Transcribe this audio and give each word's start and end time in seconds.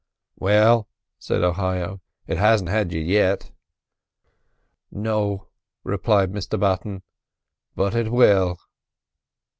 "Well," 0.39 0.87
said 1.19 1.43
Ohio, 1.43 2.01
"it 2.25 2.39
hasn't 2.39 2.71
had 2.71 2.91
you 2.91 2.99
yet." 2.99 3.51
"No," 4.89 5.49
replied 5.83 6.31
Mr 6.31 6.59
Button, 6.59 7.03
"but 7.75 7.93
it 7.93 8.11
will." 8.11 8.57